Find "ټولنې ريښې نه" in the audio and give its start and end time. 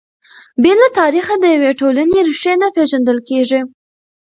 1.79-2.67